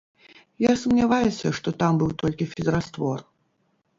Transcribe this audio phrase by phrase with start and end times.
[0.63, 3.19] Я сумняваюся, што там быў толькі фізраствор.